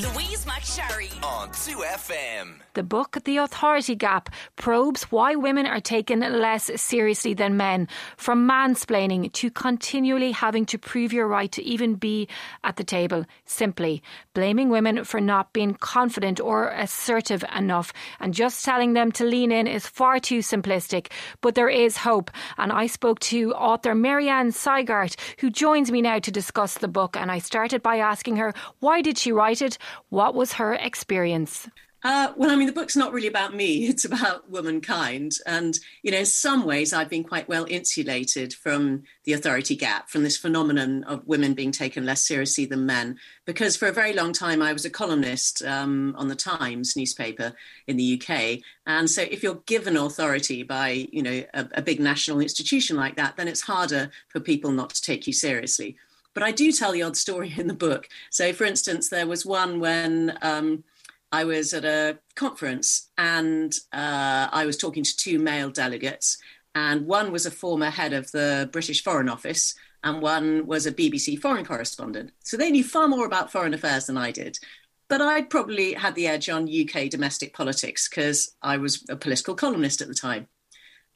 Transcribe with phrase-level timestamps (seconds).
[0.00, 2.60] Louise McSharry on 2FM.
[2.72, 7.86] The book, The Authority Gap, probes why women are taken less seriously than men,
[8.16, 12.28] from mansplaining to continually having to prove your right to even be
[12.64, 13.26] at the table.
[13.44, 14.02] Simply
[14.32, 19.52] blaming women for not being confident or assertive enough, and just telling them to lean
[19.52, 21.08] in is far too simplistic.
[21.42, 26.00] But there is hope, and I spoke to author Mary Ann Sieghart, who joins me
[26.00, 27.16] now to discuss the book.
[27.18, 29.76] And I started by asking her why did she write it?
[30.08, 31.68] What was her experience?
[32.02, 33.88] Uh, well, I mean, the book's not really about me.
[33.90, 35.32] It's about womankind.
[35.46, 40.08] And, you know, in some ways, I've been quite well insulated from the authority gap,
[40.08, 43.18] from this phenomenon of women being taken less seriously than men.
[43.44, 47.52] Because for a very long time, I was a columnist um, on the Times newspaper
[47.86, 48.60] in the UK.
[48.86, 53.16] And so if you're given authority by, you know, a, a big national institution like
[53.16, 55.96] that, then it's harder for people not to take you seriously.
[56.40, 58.08] But I do tell the odd story in the book.
[58.30, 60.84] So, for instance, there was one when um,
[61.30, 66.38] I was at a conference and uh, I was talking to two male delegates,
[66.74, 70.92] and one was a former head of the British Foreign Office, and one was a
[70.92, 72.32] BBC foreign correspondent.
[72.42, 74.58] So they knew far more about foreign affairs than I did.
[75.08, 79.54] But I probably had the edge on UK domestic politics because I was a political
[79.54, 80.48] columnist at the time.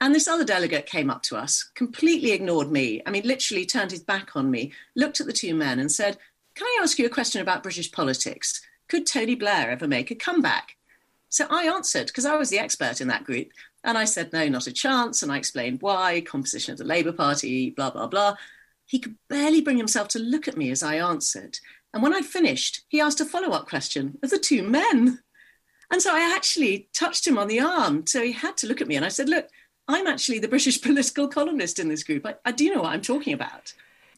[0.01, 3.01] And this other delegate came up to us, completely ignored me.
[3.07, 6.19] I mean, literally turned his back on me, looked at the two men and said,
[6.55, 8.61] Can I ask you a question about British politics?
[8.89, 10.77] Could Tony Blair ever make a comeback?
[11.29, 13.49] So I answered, because I was the expert in that group.
[13.83, 15.23] And I said, No, not a chance.
[15.23, 18.37] And I explained why, composition of the Labour Party, blah, blah, blah.
[18.87, 21.59] He could barely bring himself to look at me as I answered.
[21.93, 25.21] And when I finished, he asked a follow up question of the two men.
[25.91, 28.07] And so I actually touched him on the arm.
[28.07, 28.97] So he had to look at me.
[28.97, 29.49] And I said, Look,
[29.87, 32.27] I'm actually the British political columnist in this group.
[32.27, 33.75] I, I do know what I'm talking about.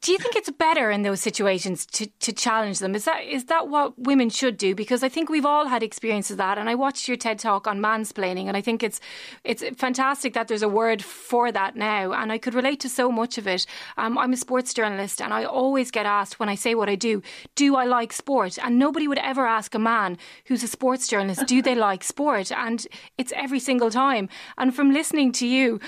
[0.07, 2.95] Do you think it's better in those situations to, to challenge them?
[2.95, 4.73] Is that is that what women should do?
[4.73, 6.59] Because I think we've all had experiences of that.
[6.59, 9.01] And I watched your TED talk on mansplaining, and I think it's
[9.43, 12.13] it's fantastic that there's a word for that now.
[12.13, 13.67] And I could relate to so much of it.
[13.97, 16.95] Um, I'm a sports journalist, and I always get asked when I say what I
[16.95, 17.21] do,
[17.57, 18.61] do I like sport?
[18.63, 22.53] And nobody would ever ask a man who's a sports journalist, do they like sport?
[22.53, 22.87] And
[23.19, 24.29] it's every single time.
[24.57, 25.81] And from listening to you,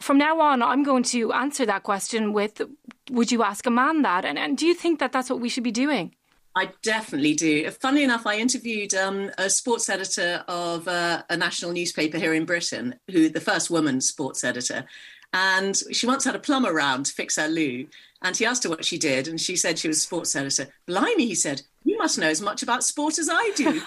[0.00, 2.62] from now on, I'm going to answer that question with
[3.10, 4.24] Would you ask a man that?
[4.24, 6.14] And, and do you think that that's what we should be doing?
[6.56, 7.70] I definitely do.
[7.70, 12.44] Funnily enough, I interviewed um, a sports editor of uh, a national newspaper here in
[12.44, 14.84] Britain, who the first woman sports editor.
[15.32, 17.86] And she once had a plumber round to fix her loo.
[18.22, 19.28] And he asked her what she did.
[19.28, 20.66] And she said she was a sports editor.
[20.86, 23.80] Blimey, he said, you must know as much about sport as I do.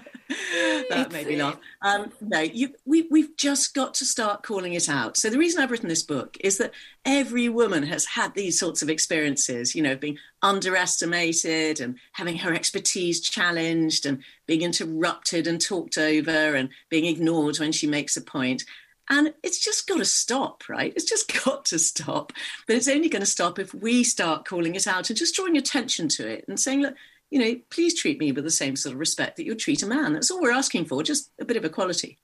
[0.90, 1.58] that made me laugh.
[1.82, 5.16] Um, no, you, we, we've just got to start calling it out.
[5.16, 6.72] So the reason I've written this book is that
[7.04, 12.54] every woman has had these sorts of experiences, you know, being underestimated and having her
[12.54, 18.20] expertise challenged and being interrupted and talked over and being ignored when she makes a
[18.20, 18.64] point.
[19.08, 20.92] And it's just got to stop, right?
[20.94, 22.32] It's just got to stop.
[22.66, 25.56] But it's only going to stop if we start calling it out and just drawing
[25.56, 26.94] attention to it and saying, look,
[27.30, 29.86] you know, please treat me with the same sort of respect that you treat a
[29.86, 30.12] man.
[30.12, 32.18] That's all we're asking for, just a bit of equality.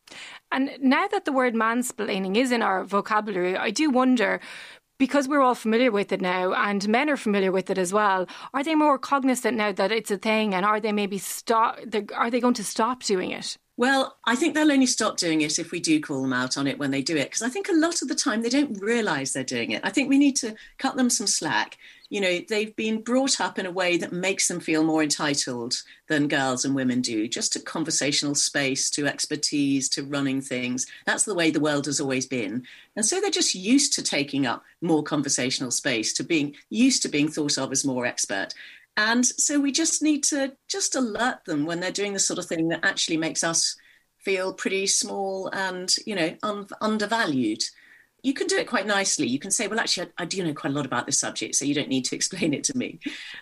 [0.51, 4.41] And now that the word mansplaining is in our vocabulary, I do wonder
[4.99, 8.27] because we're all familiar with it now and men are familiar with it as well
[8.55, 11.79] are they more cognizant now that it's a thing and are they maybe stop
[12.15, 15.59] are they going to stop doing it well, I think they'll only stop doing it
[15.59, 17.69] if we do call them out on it when they do it, because I think
[17.69, 19.83] a lot of the time they don't realize they're doing it.
[19.85, 21.77] I think we need to cut them some slack.
[22.09, 25.83] You know, they've been brought up in a way that makes them feel more entitled
[26.09, 30.87] than girls and women do, just to conversational space, to expertise, to running things.
[31.05, 32.63] That's the way the world has always been.
[32.95, 37.09] And so they're just used to taking up more conversational space, to being used to
[37.09, 38.55] being thought of as more expert.
[38.97, 42.47] And so we just need to just alert them when they're doing the sort of
[42.47, 43.77] thing that actually makes us
[44.19, 47.63] feel pretty small and, you know, un- undervalued.
[48.23, 49.29] You can do it quite nicely.
[49.29, 51.55] You can say, well, actually, I, I, do know quite a lot about this subject,
[51.55, 52.99] so you don't need to explain it to me.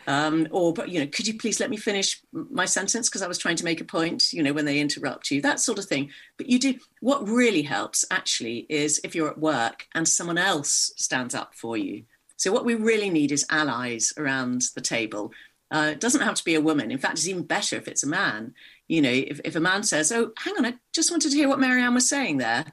[0.08, 3.28] Um, or, but, you know, could you please let me finish my sentence because I
[3.28, 5.86] was trying to make a point, you know, when they interrupt you, that sort of
[5.86, 6.10] thing.
[6.36, 10.92] But you do, what really helps actually is if you're at work and someone else
[10.96, 12.04] stands up for you
[12.44, 15.32] so what we really need is allies around the table.
[15.70, 16.90] Uh, it doesn't have to be a woman.
[16.90, 18.52] In fact, it's even better if it's a man.
[18.86, 21.48] You know, if, if a man says, "Oh, hang on, I just wanted to hear
[21.48, 22.66] what Mary Ann was saying there,"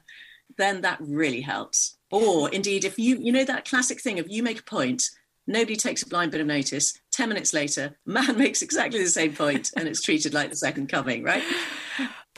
[0.58, 1.96] then that really helps.
[2.10, 5.08] Or indeed, if you you know that classic thing of you make a point,
[5.46, 7.00] nobody takes a blind bit of notice.
[7.10, 10.90] Ten minutes later, man makes exactly the same point, and it's treated like the second
[10.90, 11.44] coming, right?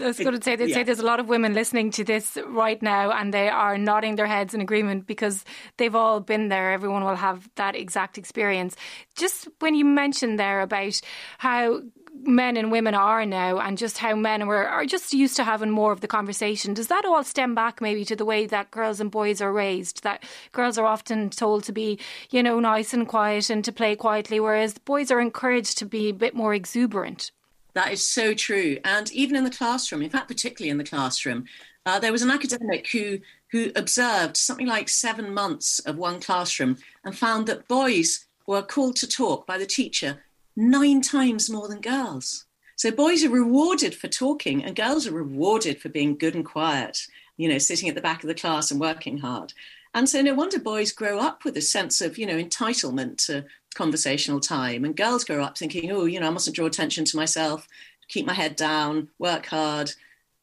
[0.00, 0.74] I was going to say, they'd yeah.
[0.76, 4.16] say there's a lot of women listening to this right now and they are nodding
[4.16, 5.44] their heads in agreement because
[5.76, 6.72] they've all been there.
[6.72, 8.76] Everyone will have that exact experience.
[9.14, 11.00] Just when you mentioned there about
[11.38, 11.82] how
[12.22, 15.70] men and women are now and just how men were, are just used to having
[15.70, 19.00] more of the conversation, does that all stem back maybe to the way that girls
[19.00, 20.02] and boys are raised?
[20.02, 22.00] That girls are often told to be,
[22.30, 26.08] you know, nice and quiet and to play quietly, whereas boys are encouraged to be
[26.08, 27.30] a bit more exuberant?
[27.74, 28.78] That is so true.
[28.84, 31.44] And even in the classroom, in fact, particularly in the classroom,
[31.86, 33.18] uh, there was an academic who
[33.50, 38.96] who observed something like seven months of one classroom and found that boys were called
[38.96, 40.24] to talk by the teacher
[40.56, 42.46] nine times more than girls.
[42.76, 46.98] So boys are rewarded for talking, and girls are rewarded for being good and quiet.
[47.36, 49.52] You know, sitting at the back of the class and working hard.
[49.94, 53.44] And so no wonder boys grow up with a sense of, you know, entitlement to
[53.74, 54.84] conversational time.
[54.84, 57.66] And girls grow up thinking, oh, you know, I mustn't draw attention to myself,
[58.08, 59.92] keep my head down, work hard.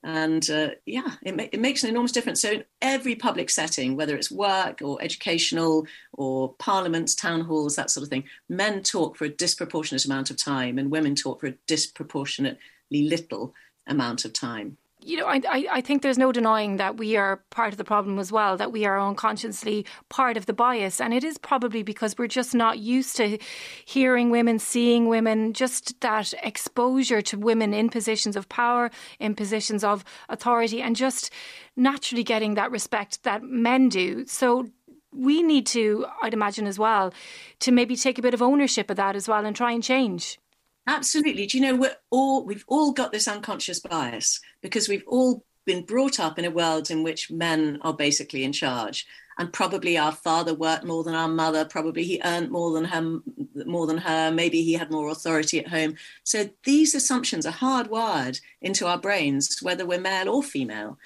[0.03, 2.41] And uh, yeah, it, ma- it makes an enormous difference.
[2.41, 7.91] So, in every public setting, whether it's work or educational or parliaments, town halls, that
[7.91, 11.47] sort of thing, men talk for a disproportionate amount of time and women talk for
[11.47, 12.57] a disproportionately
[12.91, 13.53] little
[13.87, 17.74] amount of time you know, I, I think there's no denying that we are part
[17.74, 21.01] of the problem as well, that we are unconsciously part of the bias.
[21.01, 23.38] And it is probably because we're just not used to
[23.86, 29.83] hearing women, seeing women, just that exposure to women in positions of power, in positions
[29.83, 31.31] of authority, and just
[31.75, 34.25] naturally getting that respect that men do.
[34.27, 34.68] So
[35.13, 37.13] we need to, I'd imagine as well,
[37.59, 40.39] to maybe take a bit of ownership of that as well and try and change.
[40.87, 41.45] Absolutely.
[41.45, 45.85] Do you know we're all we've all got this unconscious bias because we've all been
[45.85, 49.05] brought up in a world in which men are basically in charge.
[49.37, 51.65] And probably our father worked more than our mother.
[51.65, 53.19] Probably he earned more than her.
[53.65, 54.31] More than her.
[54.31, 55.95] Maybe he had more authority at home.
[56.23, 60.97] So these assumptions are hardwired into our brains, whether we're male or female.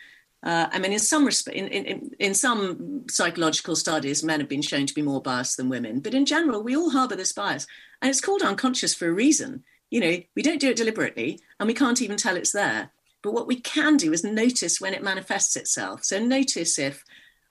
[0.46, 4.62] Uh, I mean, in some resp- in, in, in some psychological studies, men have been
[4.62, 6.00] shown to be more biased than women.
[6.00, 7.66] But in general, we all harbour this bias,
[8.02, 9.64] and it's called unconscious for a reason.
[9.90, 12.92] You know, we don't do it deliberately, and we can't even tell it's there.
[13.24, 16.04] But what we can do is notice when it manifests itself.
[16.04, 17.04] So notice if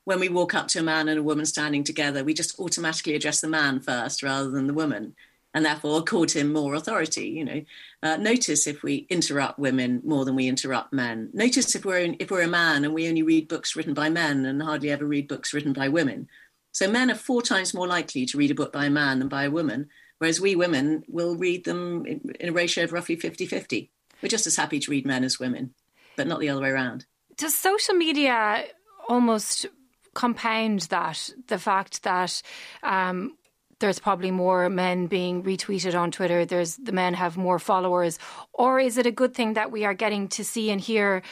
[0.05, 3.17] when we walk up to a man and a woman standing together, we just automatically
[3.17, 5.17] address the man first rather than the woman,
[5.55, 7.29] and therefore accord him more authority.
[7.29, 7.65] You know,
[8.03, 11.31] uh, notice if we interrupt women more than we interrupt men.
[11.33, 14.11] Notice if we're in, if we're a man and we only read books written by
[14.11, 16.29] men and hardly ever read books written by women.
[16.73, 19.29] So men are four times more likely to read a book by a man than
[19.29, 23.47] by a woman, whereas we women will read them in, a ratio of roughly 50
[23.47, 23.91] 50.
[24.21, 25.73] We're just as happy to read men as women,
[26.17, 27.07] but not the other way around.
[27.37, 28.65] Does social media
[29.09, 29.67] almost
[30.15, 32.43] compound that the fact that
[32.83, 33.37] um,
[33.79, 36.45] there's probably more men being retweeted on Twitter.
[36.45, 38.19] There's the men have more followers,
[38.53, 41.23] or is it a good thing that we are getting to see and hear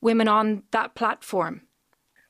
[0.00, 1.62] women on that platform?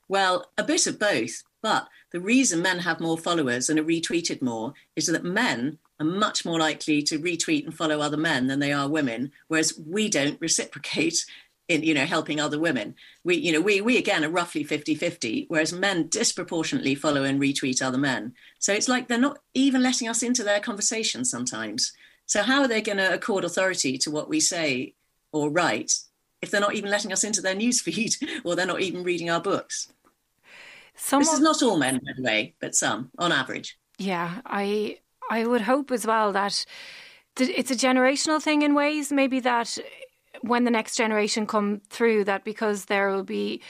[0.08, 1.43] Well, a bit of both.
[1.64, 6.05] But the reason men have more followers and are retweeted more is that men are
[6.05, 10.11] much more likely to retweet and follow other men than they are women, whereas we
[10.11, 11.25] don't reciprocate
[11.69, 12.94] in you know helping other women.
[13.25, 17.82] We you know we we again are roughly 50-50 whereas men disproportionately follow and retweet
[17.82, 18.34] other men.
[18.58, 21.93] So it's like they're not even letting us into their conversation sometimes.
[22.26, 24.94] So how are they going to accord authority to what we say
[25.32, 25.93] or write
[26.40, 29.40] if they're not even letting us into their newsfeed or they're not even reading our
[29.40, 29.88] books?
[30.96, 31.25] Someone...
[31.25, 33.78] this is not all men by the way but some on average.
[33.99, 34.99] Yeah i
[35.31, 36.66] I would hope as well that
[37.37, 39.11] it's a generational thing in ways.
[39.11, 39.78] Maybe that
[40.49, 43.61] when the next generation come through, that because there will be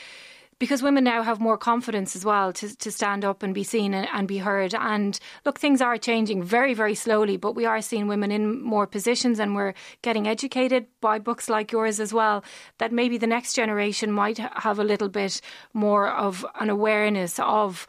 [0.59, 3.93] because women now have more confidence as well to, to stand up and be seen
[3.93, 4.75] and, and, be heard.
[4.75, 8.87] And look, things are changing very, very slowly, but we are seeing women in more
[8.87, 12.45] positions and we're getting educated by books like yours as well.
[12.79, 15.41] That maybe the next generation might have a little bit
[15.73, 17.87] more of an awareness of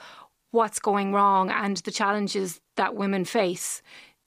[0.52, 3.82] what's going wrong and the challenges that women face.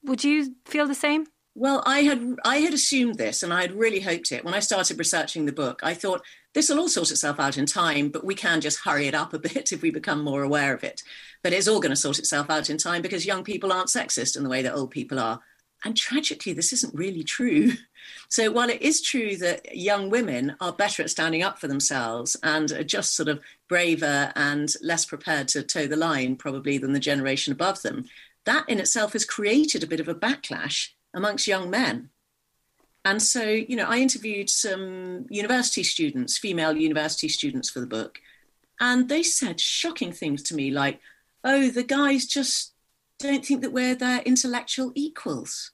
[0.05, 1.27] Would you feel the same?
[1.59, 4.61] Well, I had I had assumed this, and I had really hoped it when I
[4.61, 5.81] started researching the book.
[5.83, 6.25] I thought
[6.55, 9.35] this will all sort itself out in time, but we can just hurry it up
[9.35, 11.03] a bit if we become more aware of it.
[11.43, 14.37] But it's all going to sort itself out in time because young people aren't sexist
[14.37, 15.41] in the way that old people are.
[15.85, 17.73] And tragically, this isn't really true.
[18.31, 22.37] So, while it is true that young women are better at standing up for themselves
[22.43, 26.93] and are just sort of braver and less prepared to toe the line, probably, than
[26.93, 28.05] the generation above them,
[28.47, 32.11] that in itself has created a bit of a backlash amongst young men.
[33.05, 38.21] And so, you know, I interviewed some university students, female university students for the book,
[38.81, 41.01] and they said shocking things to me like,
[41.45, 42.75] oh, the guys just
[43.19, 45.73] don't think that we're their intellectual equals.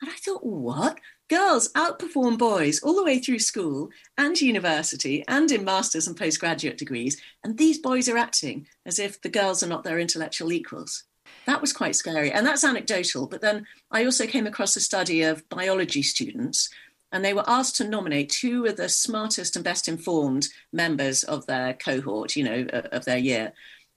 [0.00, 0.98] And I thought, what?
[1.28, 6.78] Girls outperform boys all the way through school and university and in masters and postgraduate
[6.78, 7.20] degrees.
[7.42, 11.04] And these boys are acting as if the girls are not their intellectual equals.
[11.46, 12.30] That was quite scary.
[12.32, 13.26] And that's anecdotal.
[13.26, 16.68] But then I also came across a study of biology students
[17.12, 21.46] and they were asked to nominate who were the smartest and best informed members of
[21.46, 23.52] their cohort, you know, of their year.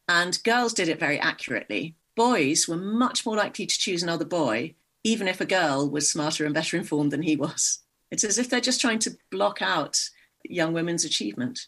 [0.07, 1.95] And girls did it very accurately.
[2.15, 6.45] Boys were much more likely to choose another boy, even if a girl was smarter
[6.45, 7.79] and better informed than he was.
[8.11, 9.97] It's as if they're just trying to block out
[10.43, 11.67] young women's achievement.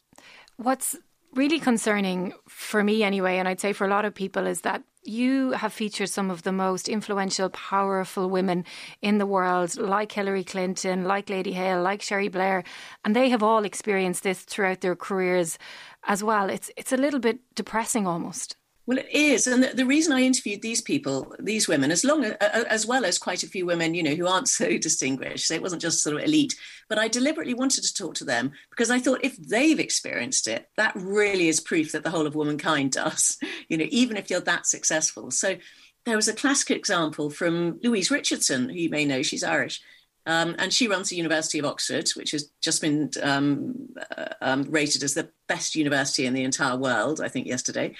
[0.57, 0.95] What's
[1.33, 4.83] really concerning for me, anyway, and I'd say for a lot of people, is that
[5.03, 8.65] you have featured some of the most influential, powerful women
[9.01, 12.63] in the world, like Hillary Clinton, like Lady Hale, like Cherie Blair,
[13.03, 15.57] and they have all experienced this throughout their careers
[16.03, 16.49] as well.
[16.49, 18.55] It's it's a little bit depressing almost.
[18.87, 22.23] Well, it is, and the, the, reason I interviewed these people, these women, as long
[22.23, 25.53] as, as well as quite a few women, you know, who aren't so distinguished, so
[25.53, 26.55] it wasn't just sort of elite,
[26.89, 30.67] but I deliberately wanted to talk to them because I thought if they've experienced it,
[30.77, 33.37] that really is proof that the whole of womankind does,
[33.69, 35.29] you know, even if you're that successful.
[35.29, 35.57] So
[36.05, 39.81] there was a classic example from Louise Richardson, who you may know, she's Irish.
[40.25, 44.63] Um, and she runs the University of Oxford, which has just been um, uh, um,
[44.63, 47.95] rated as the best university in the entire world, I think, yesterday.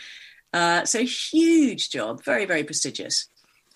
[0.53, 3.27] Uh, so huge job, very, very prestigious.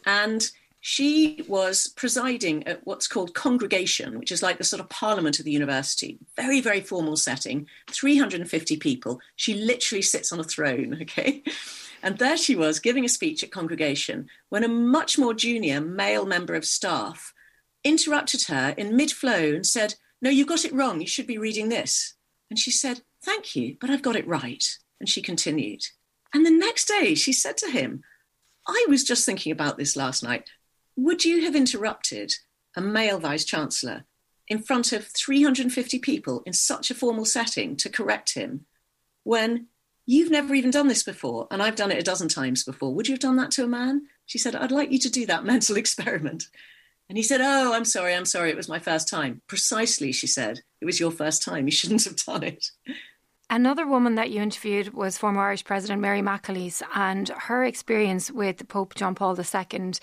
[0.06, 0.50] And
[0.82, 5.46] she was presiding at what's called congregation, which is like the sort of parliament of
[5.46, 6.20] the university.
[6.36, 9.20] Very, very formal setting, 350 people.
[9.36, 11.42] She literally sits on a throne, okay?
[12.04, 16.28] And there she was giving a speech at congregation when a much more junior male
[16.28, 17.34] member of staff
[17.84, 21.02] interrupted her in mid flow and said, No, you got it wrong.
[21.02, 22.14] You should be reading this.
[22.52, 24.64] And she said, Thank you, but I've got it right.
[25.00, 25.82] And she continued.
[26.36, 28.04] And the next day she said to him,
[28.68, 30.50] I was just thinking about this last night.
[30.98, 32.34] Would you have interrupted
[32.76, 34.04] a male vice chancellor
[34.50, 38.66] in front of 350 people in such a formal setting to correct him
[39.24, 39.68] when
[40.06, 42.94] you've never even done this before and I've done it a dozen times before?
[42.94, 44.02] Would you have done that to a man?
[44.26, 46.50] She said, I'd like you to do that mental experiment.
[47.08, 49.42] And he said, Oh, I'm sorry, I'm sorry, it was my first time.
[49.48, 51.66] Precisely, she said, it was your first time.
[51.66, 52.72] You shouldn't have done it.
[53.50, 58.68] Another woman that you interviewed was former Irish President Mary McAleese, and her experience with
[58.68, 59.94] Pope John Paul II.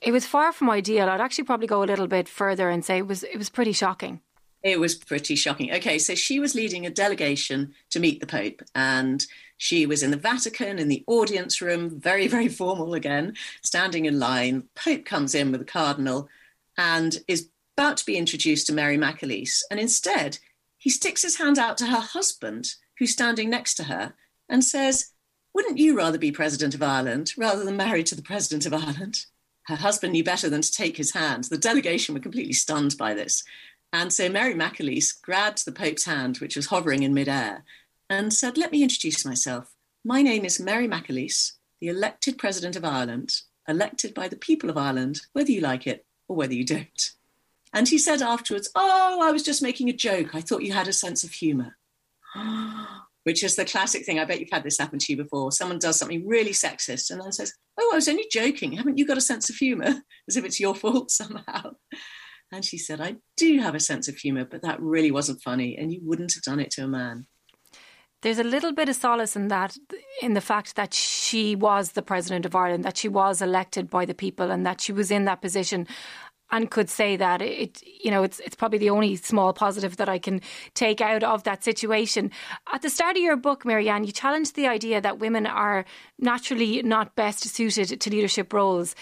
[0.00, 1.08] It was far from ideal.
[1.08, 3.72] I'd actually probably go a little bit further and say it was it was pretty
[3.72, 4.20] shocking.
[4.62, 5.72] It was pretty shocking.
[5.72, 9.24] Okay, so she was leading a delegation to meet the Pope, and
[9.56, 14.18] she was in the Vatican in the audience room, very, very formal again, standing in
[14.18, 14.68] line.
[14.74, 16.28] Pope comes in with the Cardinal
[16.76, 19.62] and is about to be introduced to Mary McAleese.
[19.70, 20.38] And instead,
[20.78, 24.14] he sticks his hand out to her husband, who's standing next to her,
[24.48, 25.10] and says,
[25.54, 29.26] Wouldn't you rather be President of Ireland rather than married to the President of Ireland?
[29.66, 31.44] Her husband knew better than to take his hand.
[31.44, 33.44] The delegation were completely stunned by this.
[33.92, 37.64] And so Mary McAleese grabbed the Pope's hand, which was hovering in midair,
[38.08, 39.74] and said, Let me introduce myself.
[40.04, 43.32] My name is Mary McAleese, the elected President of Ireland,
[43.66, 47.10] elected by the people of Ireland, whether you like it or whether you don't.
[47.72, 50.34] And he said afterwards, Oh, I was just making a joke.
[50.34, 51.76] I thought you had a sense of humor.
[53.24, 54.18] Which is the classic thing.
[54.18, 55.52] I bet you've had this happen to you before.
[55.52, 58.72] Someone does something really sexist and then says, Oh, I was only joking.
[58.72, 60.02] Haven't you got a sense of humor?
[60.28, 61.72] As if it's your fault somehow.
[62.50, 65.76] And she said, I do have a sense of humor, but that really wasn't funny.
[65.76, 67.26] And you wouldn't have done it to a man.
[68.22, 69.76] There's a little bit of solace in that,
[70.20, 74.06] in the fact that she was the president of Ireland, that she was elected by
[74.06, 75.86] the people, and that she was in that position
[76.50, 80.08] and could say that it you know it's it's probably the only small positive that
[80.08, 80.40] I can
[80.74, 82.30] take out of that situation.
[82.72, 85.84] At the start of your book, Mary Ann, you challenged the idea that women are
[86.18, 88.94] naturally not best suited to leadership roles.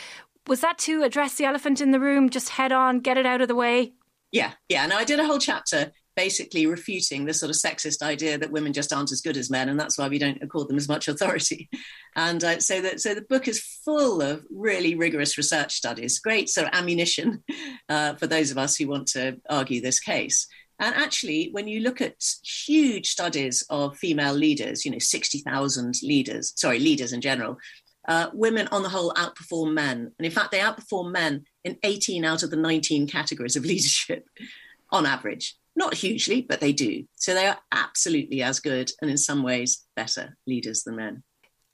[0.46, 3.40] Was that to address the elephant in the room, just head on, get it out
[3.40, 3.92] of the way?
[4.30, 4.86] Yeah, yeah.
[4.86, 8.72] Now I did a whole chapter basically refuting the sort of sexist idea that women
[8.72, 11.08] just aren't as good as men, and that's why we don't accord them as much
[11.08, 11.68] authority.
[12.18, 16.48] And uh, so that so the book is full of really rigorous research studies, great
[16.48, 17.44] sort of ammunition
[17.90, 20.46] uh, for those of us who want to argue this case.
[20.78, 26.54] And actually, when you look at huge studies of female leaders, you know, 60,000 leaders,
[26.56, 27.58] sorry, leaders in general,
[28.08, 30.12] uh, women on the whole outperform men.
[30.18, 34.26] And in fact, they outperform men in 18 out of the 19 categories of leadership
[34.90, 35.56] on average.
[35.74, 37.04] Not hugely, but they do.
[37.16, 41.22] So they are absolutely as good and in some ways better leaders than men.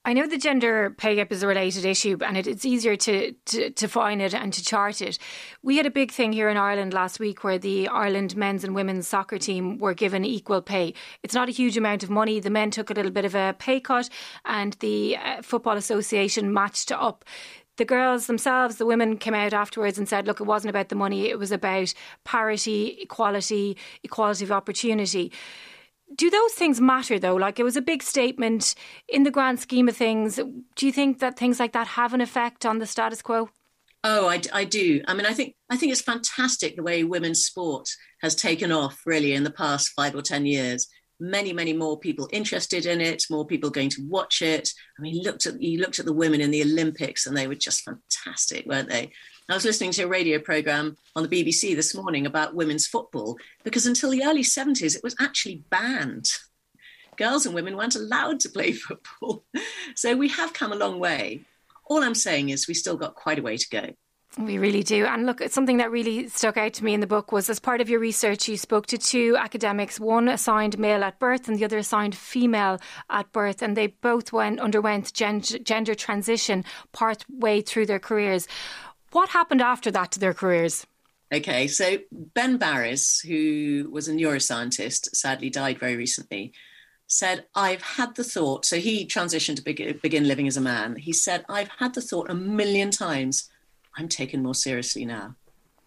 [0.05, 3.31] I know the gender pay gap is a related issue and it, it's easier to,
[3.31, 5.17] to, to find it and to chart it.
[5.61, 8.75] We had a big thing here in Ireland last week where the Ireland men's and
[8.75, 10.93] women's soccer team were given equal pay.
[11.23, 12.41] It's not a huge amount of money.
[12.41, 14.09] The men took a little bit of a pay cut
[14.43, 17.23] and the uh, Football Association matched up.
[17.77, 20.95] The girls themselves, the women came out afterwards and said, look, it wasn't about the
[20.95, 25.31] money, it was about parity, equality, equality of opportunity.
[26.15, 27.35] Do those things matter though?
[27.35, 28.75] Like it was a big statement
[29.07, 30.39] in the grand scheme of things.
[30.75, 33.49] Do you think that things like that have an effect on the status quo?
[34.03, 35.01] Oh, I, I do.
[35.07, 37.89] I mean, I think I think it's fantastic the way women's sport
[38.21, 40.87] has taken off really in the past five or ten years
[41.19, 44.69] many, many more people interested in it, more people going to watch it.
[44.97, 47.55] I mean, looked at you looked at the women in the Olympics, and they were
[47.55, 49.11] just fantastic, weren't they?
[49.49, 53.37] I was listening to a radio program on the BBC this morning about women's football
[53.63, 56.27] because until the early 70s, it was actually banned.
[57.17, 59.43] Girls and women weren't allowed to play football.
[59.95, 61.41] So we have come a long way.
[61.85, 63.89] All I'm saying is we still got quite a way to go.
[64.37, 65.05] We really do.
[65.05, 67.81] And look, something that really stuck out to me in the book was as part
[67.81, 71.65] of your research, you spoke to two academics, one assigned male at birth and the
[71.65, 72.79] other assigned female
[73.11, 78.47] at birth, and they both went underwent gender, gender transition part way through their careers.
[79.11, 80.87] What happened after that to their careers?
[81.31, 86.53] Okay, so Ben Barres, who was a neuroscientist, sadly died very recently,
[87.05, 88.65] said, I've had the thought.
[88.65, 90.95] So he transitioned to begin living as a man.
[90.95, 93.49] He said, I've had the thought a million times
[93.97, 95.35] I'm taken more seriously now.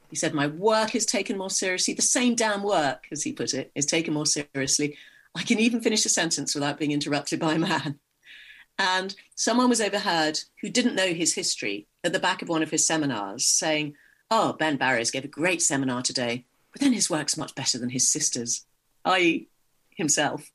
[0.09, 1.95] He said, My work is taken more seriously.
[1.95, 4.97] The same damn work, as he put it, is taken more seriously.
[5.35, 7.99] I can even finish a sentence without being interrupted by a man.
[8.79, 12.71] And someone was overheard who didn't know his history at the back of one of
[12.71, 13.95] his seminars saying,
[14.31, 17.91] Oh, Ben Barres gave a great seminar today, but then his work's much better than
[17.91, 18.67] his sister's,
[19.05, 19.49] i.e.,
[19.91, 20.51] himself.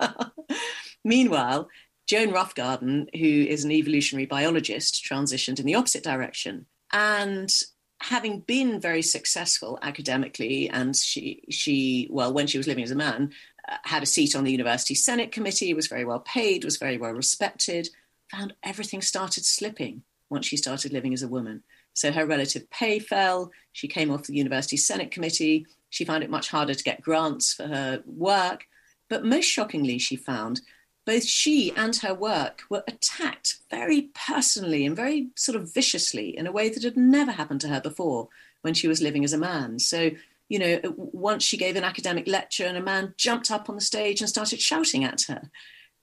[1.04, 1.68] Meanwhile,
[2.06, 7.52] Joan Roughgarden, who is an evolutionary biologist, transitioned in the opposite direction and
[8.00, 12.96] having been very successful academically, and she, she well, when she was living as a
[12.96, 13.32] man,
[13.68, 16.98] uh, had a seat on the university senate committee, was very well paid, was very
[16.98, 17.88] well respected,
[18.30, 21.62] found everything started slipping once she started living as a woman.
[21.94, 23.50] So her relative pay fell.
[23.72, 25.66] She came off the university senate committee.
[25.88, 28.64] She found it much harder to get grants for her work.
[29.08, 30.60] But most shockingly, she found
[31.06, 36.46] both she and her work were attacked very personally and very sort of viciously in
[36.46, 38.28] a way that had never happened to her before
[38.62, 39.78] when she was living as a man.
[39.78, 40.10] So,
[40.48, 43.80] you know, once she gave an academic lecture and a man jumped up on the
[43.80, 45.48] stage and started shouting at her.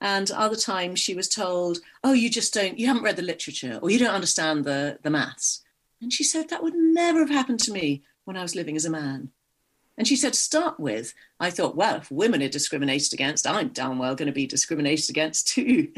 [0.00, 3.78] And other times she was told, oh, you just don't, you haven't read the literature
[3.82, 5.62] or you don't understand the, the maths.
[6.00, 8.86] And she said, that would never have happened to me when I was living as
[8.86, 9.30] a man.
[9.96, 13.68] And she said, to start with, I thought, well, if women are discriminated against, I'm
[13.68, 15.92] damn well going to be discriminated against too.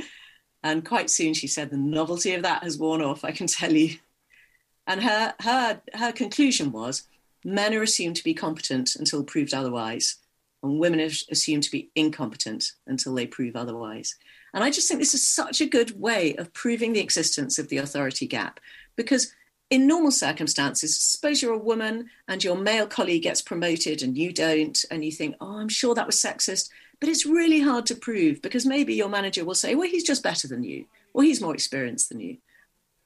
[0.63, 3.73] And quite soon she said, the novelty of that has worn off, I can tell
[3.73, 3.97] you.
[4.87, 7.05] And her, her, her conclusion was
[7.45, 10.17] men are assumed to be competent until proved otherwise,
[10.63, 14.17] and women are assumed to be incompetent until they prove otherwise.
[14.53, 17.69] And I just think this is such a good way of proving the existence of
[17.69, 18.59] the authority gap
[18.97, 19.33] because
[19.69, 24.33] in normal circumstances, suppose you're a woman and your male colleague gets promoted and you
[24.33, 26.69] don't, and you think, oh, I'm sure that was sexist.
[27.01, 30.23] But it's really hard to prove because maybe your manager will say, well, he's just
[30.23, 32.39] better than you, or he's more experienced than you.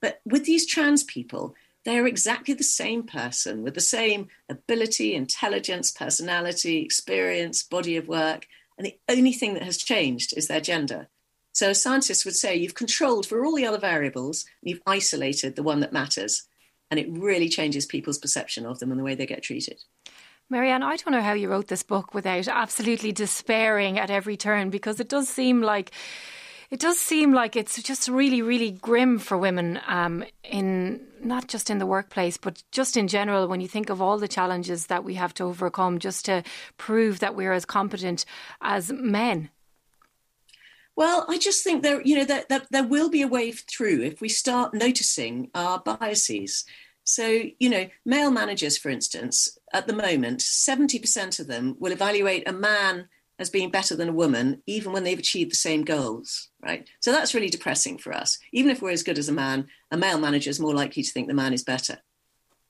[0.01, 5.15] But with these trans people, they are exactly the same person with the same ability,
[5.15, 8.47] intelligence, personality, experience, body of work.
[8.77, 11.09] And the only thing that has changed is their gender.
[11.53, 15.63] So scientists would say you've controlled for all the other variables, and you've isolated the
[15.63, 16.47] one that matters
[16.91, 19.83] and it really changes people's perception of them and the way they get treated.
[20.49, 24.37] Mary Ann, I don't know how you wrote this book without absolutely despairing at every
[24.37, 25.93] turn because it does seem like
[26.71, 31.69] it does seem like it's just really, really grim for women um, in not just
[31.69, 33.49] in the workplace, but just in general.
[33.49, 36.45] When you think of all the challenges that we have to overcome, just to
[36.79, 38.25] prove that we're as competent
[38.61, 39.51] as men.
[40.97, 44.03] Well, I just think there, you know, that, that there will be a wave through
[44.03, 46.65] if we start noticing our biases.
[47.05, 52.49] So, you know, male managers, for instance, at the moment, 70% of them will evaluate
[52.49, 53.09] a man
[53.41, 56.87] as being better than a woman, even when they've achieved the same goals, right?
[57.01, 58.39] So that's really depressing for us.
[58.53, 61.11] Even if we're as good as a man, a male manager is more likely to
[61.11, 61.99] think the man is better.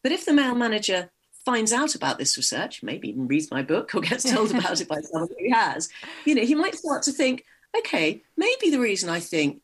[0.04, 1.10] But if the male manager
[1.44, 4.88] finds out about this research, maybe even reads my book or gets told about it
[4.88, 5.88] by someone who has,
[6.24, 7.44] you know, he might start to think,
[7.76, 9.62] okay, maybe the reason I think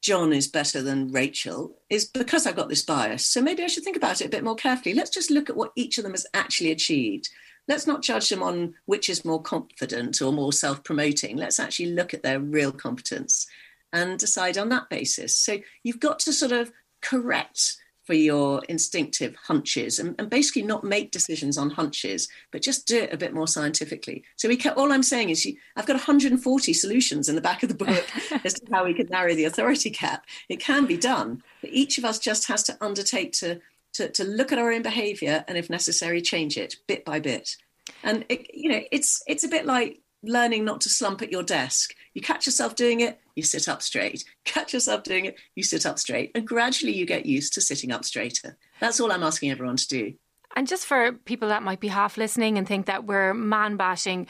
[0.00, 3.26] John is better than Rachel is because I've got this bias.
[3.26, 4.94] So maybe I should think about it a bit more carefully.
[4.94, 7.28] Let's just look at what each of them has actually achieved.
[7.66, 11.36] Let's not judge them on which is more confident or more self promoting.
[11.36, 13.46] Let's actually look at their real competence
[13.92, 15.36] and decide on that basis.
[15.36, 17.76] So you've got to sort of correct
[18.08, 23.00] for your instinctive hunches and, and, basically not make decisions on hunches, but just do
[23.00, 24.24] it a bit more scientifically.
[24.36, 27.62] So we can, all I'm saying is you, I've got 140 solutions in the back
[27.62, 28.06] of the book
[28.46, 30.24] as to how we can narrow the authority gap.
[30.48, 33.60] It can be done, but each of us just has to undertake to,
[33.92, 37.56] to, to look at our own behavior and if necessary, change it bit by bit.
[38.02, 41.42] And it, you know, it's it's a bit like learning not to slump at your
[41.42, 41.94] desk.
[42.14, 44.24] You catch yourself doing it, you sit up straight.
[44.44, 46.32] Catch yourself doing it, you sit up straight.
[46.34, 48.58] And gradually you get used to sitting up straighter.
[48.80, 50.14] That's all I'm asking everyone to do.
[50.56, 54.26] And just for people that might be half listening and think that we're man bashing,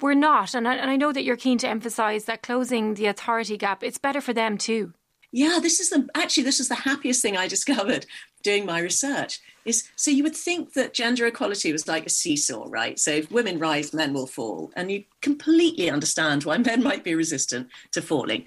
[0.00, 0.54] we're not.
[0.54, 3.82] And I, and I know that you're keen to emphasize that closing the authority gap,
[3.82, 4.92] it's better for them too.
[5.32, 8.06] Yeah, this is the actually this is the happiest thing I discovered
[8.44, 12.66] doing my research is so you would think that gender equality was like a seesaw,
[12.68, 12.98] right?
[13.00, 14.70] So if women rise, men will fall.
[14.76, 18.44] And you completely understand why men might be resistant to falling.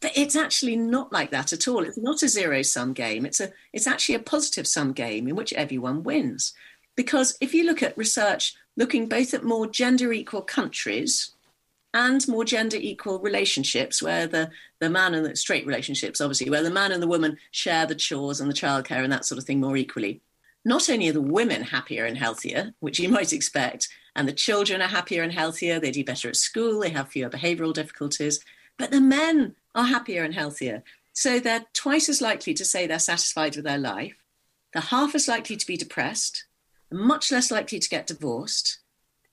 [0.00, 1.84] But it's actually not like that at all.
[1.84, 3.26] It's not a zero sum game.
[3.26, 6.52] It's a it's actually a positive sum game in which everyone wins.
[6.94, 11.32] Because if you look at research looking both at more gender equal countries
[11.94, 16.62] and more gender equal relationships where the, the man and the straight relationships, obviously, where
[16.62, 19.44] the man and the woman share the chores and the childcare and that sort of
[19.44, 20.22] thing more equally
[20.64, 24.82] not only are the women happier and healthier, which you might expect, and the children
[24.82, 28.40] are happier and healthier, they do better at school, they have fewer behavioral difficulties,
[28.78, 30.82] but the men are happier and healthier.
[31.12, 34.14] So they're twice as likely to say they're satisfied with their life,
[34.72, 36.44] they're half as likely to be depressed,
[36.92, 38.78] much less likely to get divorced.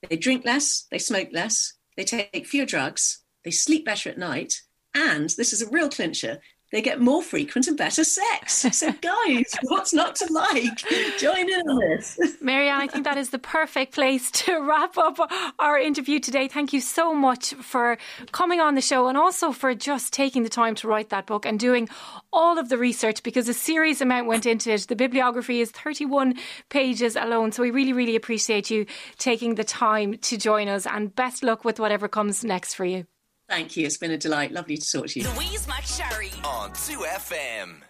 [0.09, 4.61] They drink less, they smoke less, they take fewer drugs, they sleep better at night,
[4.95, 6.39] and this is a real clincher,
[6.71, 8.65] they get more frequent and better sex.
[8.77, 10.77] So, guys, what's not to like?
[11.17, 12.19] Join in on this.
[12.41, 15.17] Mary Ann, I think that is the perfect place to wrap up
[15.59, 16.47] our interview today.
[16.47, 17.97] Thank you so much for
[18.31, 21.45] coming on the show and also for just taking the time to write that book
[21.45, 21.87] and doing
[22.33, 24.87] all of the research because a serious amount went into it.
[24.87, 26.35] The bibliography is 31
[26.69, 27.51] pages alone.
[27.51, 28.85] So, we really, really appreciate you
[29.17, 33.05] taking the time to join us and best luck with whatever comes next for you.
[33.47, 33.85] Thank you.
[33.85, 34.51] It's been a delight.
[34.51, 35.27] Lovely to talk to you.
[35.31, 37.81] Louise McSharry on 2FM.